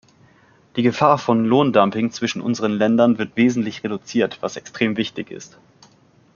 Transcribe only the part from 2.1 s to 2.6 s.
zwischen